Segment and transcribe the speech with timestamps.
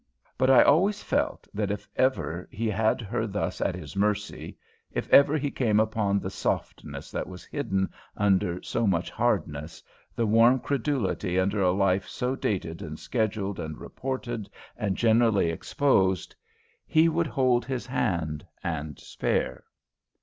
[0.35, 4.57] But I always felt that if ever he had her thus at his mercy,
[4.91, 9.83] if ever he came upon the softness that was hidden under so much hardness,
[10.15, 16.35] the warm credulity under a life so dated and scheduled and "reported" and generally exposed,
[16.87, 19.65] he would hold his hand and spare.